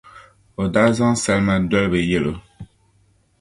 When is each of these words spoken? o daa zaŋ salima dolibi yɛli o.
o 0.61 0.63
daa 0.73 0.89
zaŋ 0.97 1.13
salima 1.23 1.55
dolibi 1.69 1.99
yɛli 2.09 2.31
o. 2.33 2.35